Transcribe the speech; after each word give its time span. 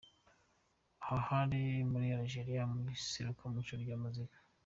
Aha 1.15 1.37
bari 1.39 1.63
muri 1.91 2.07
Algeria 2.19 2.63
mu 2.71 2.77
iserukiramuco 2.95 3.73
rya 3.83 3.95
Muzika. 4.03 4.37